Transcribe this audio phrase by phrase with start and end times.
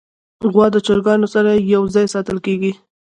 [0.53, 2.71] غوا د چرګانو سره یو ځای ساتل کېږي.